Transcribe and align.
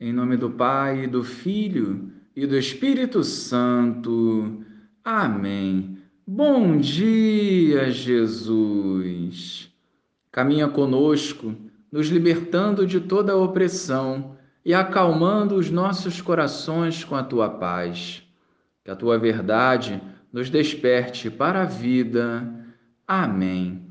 Em 0.00 0.12
nome 0.12 0.36
do 0.36 0.48
Pai, 0.48 1.08
do 1.08 1.24
Filho 1.24 2.12
e 2.36 2.46
do 2.46 2.56
Espírito 2.56 3.24
Santo. 3.24 4.64
Amém. 5.04 5.98
Bom 6.24 6.76
dia, 6.76 7.90
Jesus. 7.90 9.68
Caminha 10.30 10.68
conosco, 10.68 11.52
nos 11.90 12.10
libertando 12.10 12.86
de 12.86 13.00
toda 13.00 13.32
a 13.32 13.36
opressão 13.36 14.36
e 14.64 14.72
acalmando 14.72 15.56
os 15.56 15.68
nossos 15.68 16.20
corações 16.20 17.02
com 17.02 17.16
a 17.16 17.24
tua 17.24 17.50
paz. 17.50 18.22
Que 18.84 18.92
a 18.92 18.94
tua 18.94 19.18
verdade 19.18 20.00
nos 20.32 20.48
desperte 20.48 21.28
para 21.28 21.62
a 21.62 21.64
vida. 21.64 22.48
Amém. 23.04 23.82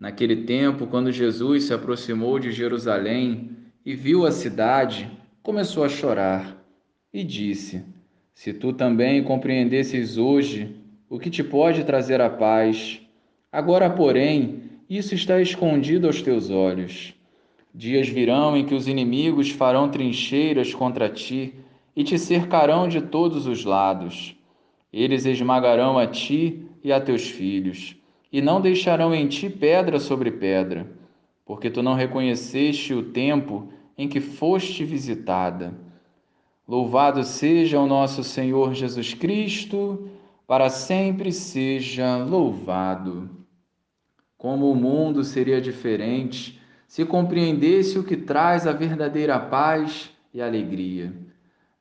Naquele 0.00 0.42
tempo, 0.42 0.88
quando 0.88 1.12
Jesus 1.12 1.62
se 1.62 1.72
aproximou 1.72 2.40
de 2.40 2.50
Jerusalém 2.50 3.56
e 3.86 3.94
viu 3.94 4.26
a 4.26 4.32
cidade, 4.32 5.16
começou 5.48 5.82
a 5.82 5.88
chorar 5.88 6.62
e 7.10 7.24
disse: 7.24 7.82
Se 8.34 8.52
tu 8.52 8.70
também 8.70 9.22
compreendesses 9.22 10.18
hoje 10.18 10.76
o 11.08 11.18
que 11.18 11.30
te 11.30 11.42
pode 11.42 11.84
trazer 11.84 12.20
a 12.20 12.28
paz, 12.28 13.00
agora, 13.50 13.88
porém, 13.88 14.64
isso 14.90 15.14
está 15.14 15.40
escondido 15.40 16.06
aos 16.06 16.20
teus 16.20 16.50
olhos. 16.50 17.14
Dias 17.74 18.06
virão 18.10 18.58
em 18.58 18.66
que 18.66 18.74
os 18.74 18.86
inimigos 18.86 19.48
farão 19.48 19.88
trincheiras 19.88 20.74
contra 20.74 21.08
ti 21.08 21.54
e 21.96 22.04
te 22.04 22.18
cercarão 22.18 22.86
de 22.86 23.00
todos 23.00 23.46
os 23.46 23.64
lados. 23.64 24.36
Eles 24.92 25.24
esmagarão 25.24 25.98
a 25.98 26.06
ti 26.06 26.62
e 26.84 26.92
a 26.92 27.00
teus 27.00 27.26
filhos, 27.26 27.96
e 28.30 28.42
não 28.42 28.60
deixarão 28.60 29.14
em 29.14 29.26
ti 29.26 29.48
pedra 29.48 29.98
sobre 29.98 30.30
pedra, 30.30 30.86
porque 31.46 31.70
tu 31.70 31.82
não 31.82 31.94
reconheceste 31.94 32.92
o 32.92 33.02
tempo 33.02 33.72
em 33.98 34.08
que 34.08 34.20
foste 34.20 34.84
visitada. 34.84 35.74
Louvado 36.66 37.24
seja 37.24 37.80
o 37.80 37.86
nosso 37.86 38.22
Senhor 38.22 38.72
Jesus 38.72 39.12
Cristo, 39.12 40.08
para 40.46 40.70
sempre 40.70 41.32
seja 41.32 42.16
louvado. 42.16 43.28
Como 44.38 44.70
o 44.70 44.76
mundo 44.76 45.24
seria 45.24 45.60
diferente 45.60 46.58
se 46.86 47.04
compreendesse 47.04 47.98
o 47.98 48.02
que 48.02 48.16
traz 48.16 48.66
a 48.66 48.72
verdadeira 48.72 49.38
paz 49.38 50.10
e 50.32 50.40
alegria. 50.40 51.12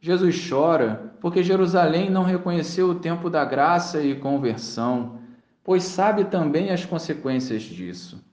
Jesus 0.02 0.47
chora 0.50 1.13
porque 1.22 1.41
Jerusalém 1.41 2.09
não 2.09 2.23
reconheceu 2.23 2.89
o 2.89 2.95
tempo 2.95 3.30
da 3.30 3.45
graça 3.45 4.02
e 4.02 4.16
conversão, 4.16 5.19
pois 5.63 5.84
sabe 5.84 6.25
também 6.25 6.72
as 6.72 6.86
consequências 6.86 7.63
disso. 7.63 8.23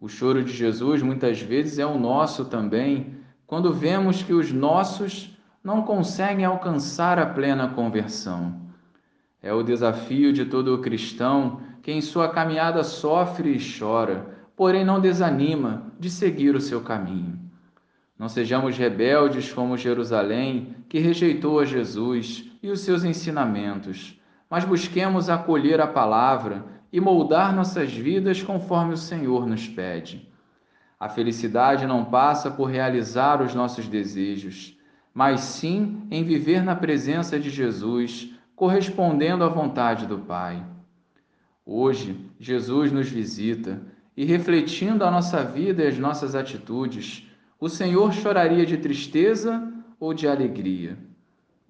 O 0.00 0.08
choro 0.08 0.44
de 0.44 0.52
Jesus 0.52 1.02
muitas 1.02 1.40
vezes 1.40 1.78
é 1.78 1.86
o 1.86 1.98
nosso 1.98 2.44
também, 2.44 3.16
quando 3.46 3.72
vemos 3.72 4.22
que 4.22 4.32
os 4.32 4.52
nossos 4.52 5.36
não 5.62 5.82
conseguem 5.82 6.44
alcançar 6.44 7.18
a 7.18 7.26
plena 7.26 7.68
conversão. 7.68 8.60
É 9.42 9.52
o 9.52 9.62
desafio 9.62 10.32
de 10.32 10.44
todo 10.44 10.78
cristão 10.78 11.60
que 11.82 11.90
em 11.90 12.00
sua 12.00 12.28
caminhada 12.28 12.84
sofre 12.84 13.56
e 13.56 13.78
chora, 13.78 14.36
porém 14.56 14.84
não 14.84 15.00
desanima 15.00 15.92
de 15.98 16.10
seguir 16.10 16.54
o 16.54 16.60
seu 16.60 16.80
caminho. 16.80 17.38
Não 18.18 18.28
sejamos 18.28 18.76
rebeldes 18.76 19.52
como 19.52 19.76
Jerusalém, 19.76 20.76
que 20.88 20.98
rejeitou 20.98 21.60
a 21.60 21.64
Jesus 21.64 22.50
e 22.62 22.70
os 22.70 22.80
seus 22.80 23.04
ensinamentos, 23.04 24.20
mas 24.50 24.64
busquemos 24.64 25.28
acolher 25.28 25.80
a 25.80 25.86
palavra 25.86 26.64
e 26.92 27.00
moldar 27.00 27.54
nossas 27.54 27.92
vidas 27.92 28.42
conforme 28.42 28.94
o 28.94 28.96
Senhor 28.96 29.46
nos 29.46 29.68
pede. 29.68 30.28
A 30.98 31.08
felicidade 31.08 31.86
não 31.86 32.04
passa 32.04 32.50
por 32.50 32.64
realizar 32.64 33.40
os 33.40 33.54
nossos 33.54 33.86
desejos, 33.86 34.76
mas 35.14 35.40
sim 35.40 36.06
em 36.10 36.24
viver 36.24 36.62
na 36.62 36.74
presença 36.74 37.38
de 37.38 37.50
Jesus, 37.50 38.32
correspondendo 38.56 39.44
à 39.44 39.48
vontade 39.48 40.06
do 40.06 40.18
Pai. 40.18 40.64
Hoje, 41.64 42.18
Jesus 42.40 42.90
nos 42.90 43.08
visita 43.08 43.80
e, 44.16 44.24
refletindo 44.24 45.04
a 45.04 45.10
nossa 45.10 45.44
vida 45.44 45.84
e 45.84 45.86
as 45.86 45.98
nossas 45.98 46.34
atitudes, 46.34 47.28
o 47.60 47.68
Senhor 47.68 48.12
choraria 48.12 48.64
de 48.64 48.78
tristeza 48.78 49.72
ou 50.00 50.14
de 50.14 50.26
alegria. 50.26 50.98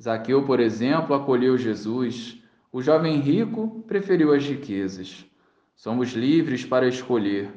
Zaqueu, 0.00 0.44
por 0.44 0.60
exemplo, 0.60 1.14
acolheu 1.14 1.58
Jesus, 1.58 2.42
o 2.72 2.82
jovem 2.82 3.18
rico 3.20 3.82
preferiu 3.86 4.32
as 4.32 4.44
riquezas. 4.44 5.24
Somos 5.74 6.12
livres 6.12 6.64
para 6.64 6.88
escolher, 6.88 7.50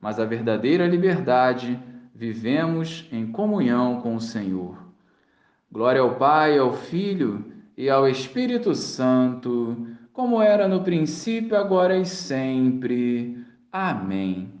mas 0.00 0.18
a 0.18 0.24
verdadeira 0.24 0.86
liberdade 0.86 1.78
vivemos 2.14 3.08
em 3.12 3.30
comunhão 3.30 4.00
com 4.00 4.16
o 4.16 4.20
Senhor. 4.20 4.76
Glória 5.70 6.00
ao 6.00 6.16
Pai, 6.16 6.58
ao 6.58 6.72
Filho 6.72 7.44
e 7.76 7.88
ao 7.88 8.08
Espírito 8.08 8.74
Santo, 8.74 9.86
como 10.12 10.42
era 10.42 10.66
no 10.66 10.82
princípio, 10.82 11.56
agora 11.56 11.96
e 11.96 12.04
sempre. 12.04 13.44
Amém. 13.70 14.57